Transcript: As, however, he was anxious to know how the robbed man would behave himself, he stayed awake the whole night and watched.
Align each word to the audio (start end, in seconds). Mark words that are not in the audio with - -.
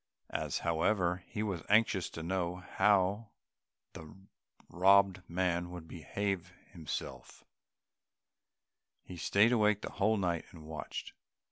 As, 0.31 0.57
however, 0.65 1.23
he 1.27 1.43
was 1.43 1.61
anxious 1.69 2.09
to 2.09 2.23
know 2.23 2.55
how 2.55 3.29
the 3.93 4.11
robbed 4.67 5.21
man 5.29 5.69
would 5.69 5.87
behave 5.87 6.51
himself, 6.71 7.43
he 9.03 9.15
stayed 9.15 9.51
awake 9.51 9.81
the 9.83 9.91
whole 9.91 10.17
night 10.17 10.45
and 10.49 10.65
watched. 10.65 11.13